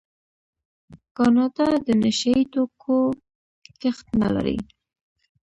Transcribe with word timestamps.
کاناډا 1.17 1.67
د 1.85 1.87
نشه 2.01 2.29
یي 2.37 2.43
توکو 2.53 2.97
کښت 3.81 4.07
نلري. 4.21 4.57